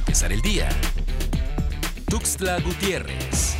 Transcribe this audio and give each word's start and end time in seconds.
empezar 0.00 0.32
el 0.32 0.40
día. 0.40 0.68
Tuxtla 2.08 2.58
Gutiérrez. 2.60 3.54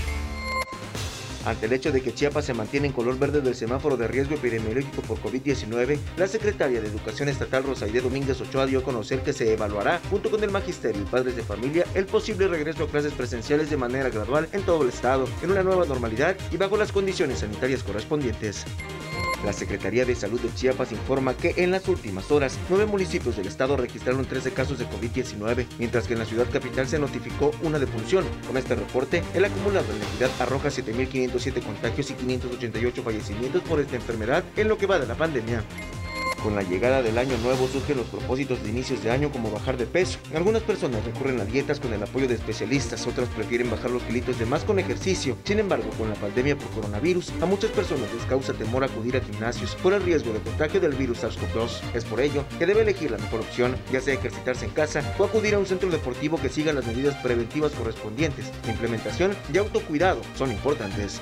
Ante 1.45 1.67
el 1.67 1.73
hecho 1.75 1.93
de 1.93 2.03
que 2.03 2.15
Chiapas 2.15 2.47
se 2.47 2.55
mantiene 2.55 2.87
en 2.87 2.93
color 2.93 3.19
verde 3.19 3.43
del 3.43 3.55
semáforo 3.55 3.97
de 3.97 4.09
riesgo 4.09 4.35
epidemiológico 4.37 5.03
por 5.03 5.21
COVID-19, 5.21 5.99
la 6.17 6.27
secretaria 6.27 6.81
de 6.81 6.89
Educación 6.89 7.29
Estatal 7.29 7.65
Rosaide 7.65 8.01
Domínguez 8.01 8.41
Ochoa 8.41 8.67
dio 8.67 8.81
a 8.81 8.83
conocer 8.83 9.23
que 9.23 9.35
se 9.35 9.53
evaluará, 9.53 10.01
junto 10.11 10.31
con 10.31 10.43
el 10.43 10.51
magisterio 10.51 11.03
y 11.03 11.05
padres 11.05 11.37
de 11.37 11.43
familia, 11.43 11.85
el 11.95 12.07
posible 12.07 12.49
regreso 12.49 12.85
a 12.85 12.89
clases 12.89 13.13
presenciales 13.13 13.69
de 13.69 13.77
manera 13.77 14.09
gradual 14.09 14.49
en 14.53 14.63
todo 14.63 14.83
el 14.83 14.89
estado, 14.89 15.29
en 15.43 15.51
una 15.51 15.63
nueva 15.63 15.85
normalidad 15.85 16.37
y 16.51 16.57
bajo 16.57 16.77
las 16.77 16.93
condiciones 16.93 17.41
sanitarias 17.41 17.83
correspondientes. 17.83 18.65
La 19.45 19.53
Secretaría 19.55 20.05
de 20.05 20.15
Salud 20.15 20.41
de 20.41 20.53
Chiapas 20.55 20.93
informa 20.93 21.35
que 21.35 21.55
en 21.57 21.71
las 21.71 21.89
últimas 21.89 22.31
horas, 22.31 22.59
nueve 22.69 22.85
municipios 22.85 23.37
del 23.37 23.47
estado 23.47 23.77
registraron 23.77 24.27
13 24.27 24.53
casos 24.53 24.79
de 24.79 24.87
COVID-19, 24.87 25.67
mientras 25.79 26.07
que 26.07 26.13
en 26.13 26.19
la 26.19 26.27
ciudad 26.27 26.51
capital 26.51 26.87
se 26.87 26.99
notificó 26.99 27.51
una 27.63 27.79
defunción. 27.79 28.25
Con 28.47 28.59
este 28.59 28.75
reporte, 28.75 29.23
el 29.33 29.45
acumulado 29.45 29.91
en 29.93 29.99
la 29.99 30.05
entidad 30.05 30.31
arroja 30.41 30.69
7.507 30.69 31.63
contagios 31.63 32.11
y 32.11 32.15
588 32.15 33.03
fallecimientos 33.03 33.63
por 33.63 33.81
esta 33.81 33.97
enfermedad 33.97 34.45
en 34.57 34.69
lo 34.69 34.77
que 34.77 34.87
va 34.87 34.99
de 34.99 35.07
la 35.07 35.15
pandemia. 35.15 35.65
Con 36.43 36.57
la 36.57 36.63
llegada 36.63 37.03
del 37.03 37.19
año 37.19 37.37
nuevo 37.39 37.69
surgen 37.69 37.99
los 37.99 38.07
propósitos 38.07 38.63
de 38.63 38.71
inicios 38.71 39.05
de 39.05 39.11
año 39.11 39.31
como 39.31 39.51
bajar 39.51 39.77
de 39.77 39.85
peso. 39.85 40.19
Algunas 40.35 40.63
personas 40.63 41.05
recurren 41.05 41.39
a 41.39 41.45
dietas 41.45 41.79
con 41.79 41.93
el 41.93 42.03
apoyo 42.03 42.27
de 42.29 42.37
especialistas, 42.37 43.07
otras 43.07 43.29
prefieren 43.29 43.71
bajar 43.71 43.91
los 43.91 44.03
kilitos 44.05 44.39
de 44.39 44.47
más 44.47 44.65
con 44.65 44.79
ejercicio. 44.79 45.37
Sin 45.45 45.59
embargo, 45.59 45.91
con 45.99 46.09
la 46.09 46.15
pandemia 46.15 46.57
por 46.57 46.71
coronavirus, 46.71 47.31
a 47.43 47.47
muchas 47.47 47.71
personas 47.73 48.13
les 48.15 48.25
causa 48.25 48.55
temor 48.55 48.85
acudir 48.85 49.19
a 49.19 49.21
gimnasios 49.21 49.75
por 49.77 49.93
el 49.93 50.03
riesgo 50.03 50.33
de 50.33 50.41
contagio 50.41 50.81
del 50.81 50.93
virus 50.93 51.23
SARS-CoV-2. 51.23 51.81
Es 51.93 52.05
por 52.07 52.21
ello 52.21 52.45
que 52.59 52.67
debe 52.67 52.83
elegir 52.83 53.11
la 53.11 53.19
mejor 53.19 53.41
opción, 53.41 53.77
ya 53.93 54.01
sea 54.01 54.15
ejercitarse 54.15 54.65
en 54.65 54.71
casa 54.71 55.03
o 55.19 55.25
acudir 55.25 55.55
a 55.55 55.59
un 55.59 55.67
centro 55.67 55.91
deportivo 55.91 56.41
que 56.41 56.49
siga 56.49 56.73
las 56.73 56.87
medidas 56.87 57.17
preventivas 57.17 57.73
correspondientes. 57.73 58.51
La 58.65 58.73
implementación 58.73 59.37
y 59.53 59.59
autocuidado 59.59 60.23
son 60.37 60.51
importantes. 60.51 61.21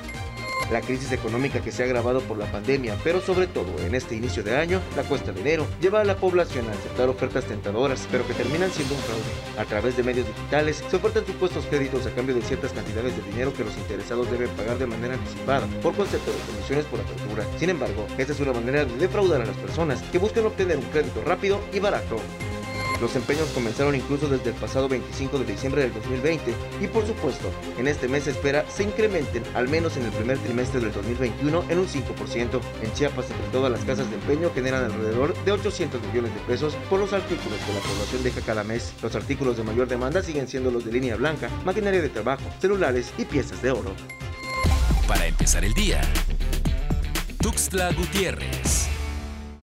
La 0.70 0.82
crisis 0.82 1.12
económica 1.12 1.60
que 1.60 1.72
se 1.72 1.82
ha 1.82 1.86
agravado 1.86 2.20
por 2.20 2.36
la 2.36 2.50
pandemia, 2.52 2.94
pero 3.02 3.20
sobre 3.20 3.46
todo 3.46 3.68
en 3.86 3.94
este 3.94 4.14
inicio 4.14 4.42
de 4.42 4.56
año, 4.56 4.80
la 4.96 5.02
cuesta 5.02 5.32
de 5.32 5.40
enero, 5.40 5.66
lleva 5.80 6.02
a 6.02 6.04
la 6.04 6.16
población 6.16 6.68
a 6.68 6.72
aceptar 6.72 7.08
ofertas 7.08 7.44
tentadoras, 7.44 8.06
pero 8.10 8.26
que 8.26 8.34
terminan 8.34 8.70
siendo 8.70 8.94
un 8.94 9.00
fraude. 9.00 9.58
A 9.58 9.64
través 9.64 9.96
de 9.96 10.02
medios 10.02 10.26
digitales 10.26 10.84
se 10.88 10.96
ofertan 10.96 11.24
supuestos 11.26 11.64
créditos 11.66 12.06
a 12.06 12.10
cambio 12.10 12.34
de 12.34 12.42
ciertas 12.42 12.72
cantidades 12.72 13.16
de 13.16 13.30
dinero 13.30 13.54
que 13.54 13.64
los 13.64 13.76
interesados 13.78 14.30
deben 14.30 14.50
pagar 14.50 14.78
de 14.78 14.86
manera 14.86 15.14
anticipada, 15.14 15.66
por 15.82 15.94
concepto 15.94 16.30
de 16.30 16.52
comisiones 16.52 16.84
por 16.86 17.00
apertura. 17.00 17.44
Sin 17.58 17.70
embargo, 17.70 18.06
esta 18.18 18.32
es 18.32 18.40
una 18.40 18.52
manera 18.52 18.84
de 18.84 18.96
defraudar 18.96 19.40
a 19.40 19.46
las 19.46 19.56
personas 19.56 20.02
que 20.12 20.18
buscan 20.18 20.44
obtener 20.46 20.76
un 20.76 20.84
crédito 20.84 21.22
rápido 21.24 21.60
y 21.72 21.80
barato. 21.80 22.16
Los 23.00 23.14
empeños 23.14 23.48
comenzaron 23.50 23.94
incluso 23.94 24.28
desde 24.28 24.50
el 24.50 24.56
pasado 24.56 24.88
25 24.88 25.38
de 25.38 25.44
diciembre 25.44 25.82
del 25.82 25.94
2020 25.94 26.52
y 26.80 26.86
por 26.88 27.06
supuesto, 27.06 27.50
en 27.78 27.86
este 27.86 28.08
mes 28.08 28.24
se 28.24 28.30
espera 28.30 28.64
se 28.68 28.82
incrementen 28.82 29.44
al 29.54 29.68
menos 29.68 29.96
en 29.96 30.04
el 30.04 30.10
primer 30.10 30.38
trimestre 30.38 30.80
del 30.80 30.92
2021 30.92 31.64
en 31.68 31.78
un 31.78 31.86
5%. 31.86 32.60
En 32.82 32.92
Chiapas, 32.94 33.30
entre 33.30 33.46
todas 33.52 33.70
las 33.70 33.84
casas 33.84 34.08
de 34.10 34.16
empeño 34.16 34.50
generan 34.52 34.84
alrededor 34.84 35.34
de 35.44 35.52
800 35.52 36.02
millones 36.08 36.34
de 36.34 36.40
pesos 36.40 36.74
por 36.90 36.98
los 36.98 37.12
artículos 37.12 37.58
que 37.64 37.72
la 37.72 37.80
población 37.80 38.22
deja 38.24 38.40
cada 38.40 38.64
mes. 38.64 38.92
Los 39.02 39.14
artículos 39.14 39.56
de 39.56 39.62
mayor 39.62 39.88
demanda 39.88 40.22
siguen 40.22 40.48
siendo 40.48 40.70
los 40.70 40.84
de 40.84 40.92
línea 40.92 41.16
blanca, 41.16 41.48
maquinaria 41.64 42.02
de 42.02 42.08
trabajo, 42.08 42.42
celulares 42.60 43.12
y 43.16 43.24
piezas 43.24 43.62
de 43.62 43.70
oro. 43.70 43.94
Para 45.06 45.26
empezar 45.26 45.64
el 45.64 45.72
día, 45.72 46.02
Tuxtla 47.40 47.92
Gutiérrez. 47.92 48.97